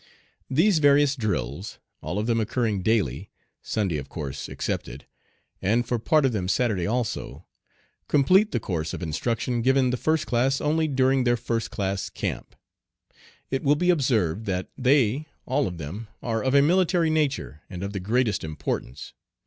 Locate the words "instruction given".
9.03-9.91